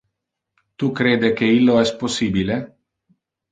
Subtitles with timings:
[0.83, 2.61] Tu crede que illo es possibile?